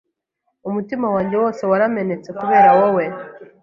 umutima 0.69 1.05
wanjye 1.13 1.35
wose 1.43 1.61
waramenetse 1.71 2.29
kubera 2.39 2.69
wowe 2.77 3.03